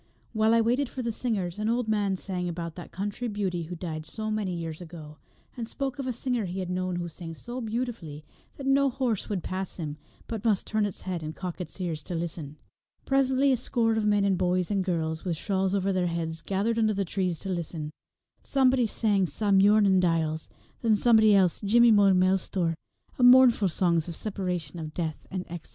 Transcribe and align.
While 0.33 0.55
I 0.55 0.61
waited 0.61 0.89
for 0.89 1.03
the 1.03 1.11
singers 1.11 1.59
an 1.59 1.69
old 1.69 1.87
man 1.87 2.15
sang 2.15 2.49
about 2.49 2.73
that 2.73 2.91
country 2.91 3.27
beauty 3.27 3.65
who 3.65 3.75
died 3.75 4.03
so 4.07 4.31
many 4.31 4.55
years 4.55 4.81
ago, 4.81 5.19
and 5.55 5.67
spoke 5.67 5.99
of 5.99 6.07
a 6.07 6.11
singer 6.11 6.45
he 6.45 6.57
had 6.57 6.71
known 6.71 6.95
who 6.95 7.07
sang 7.07 7.35
so 7.35 7.61
beautifully 7.61 8.25
that 8.57 8.65
no 8.65 8.89
horse 8.89 9.29
would 9.29 9.43
pass 9.43 9.77
him, 9.77 9.97
but 10.25 10.43
must 10.43 10.65
turn 10.65 10.87
its 10.87 11.01
head 11.01 11.21
and 11.21 11.35
cock 11.35 11.61
its 11.61 11.79
ears 11.79 12.01
to 12.05 12.15
listen. 12.15 12.57
Presently 13.05 13.51
a 13.51 13.57
score 13.57 13.93
of 13.95 14.07
men 14.07 14.25
and 14.25 14.39
boys 14.39 14.71
and 14.71 14.83
girls, 14.83 15.23
with 15.23 15.37
shawls 15.37 15.75
over 15.75 15.93
their 15.93 16.07
heads, 16.07 16.41
gathered 16.41 16.79
under 16.79 16.95
the 16.95 17.05
trees 17.05 17.37
to 17.37 17.49
listen. 17.49 17.91
Somebody 18.41 18.87
sang 18.87 19.27
Sa 19.27 19.51
Muirnin 19.51 19.99
Diles, 19.99 20.49
and 20.81 20.93
then 20.93 20.95
somebody 20.97 21.35
else 21.35 21.61
Jimmy 21.61 21.91
Mo 21.91 22.11
Milestor, 22.15 22.73
mournful 23.19 23.69
songs 23.69 24.07
of 24.07 24.15
separation, 24.15 24.79
of 24.79 24.95
death, 24.95 25.27
and 25.29 25.41
of 25.45 25.51
exile. 25.51 25.69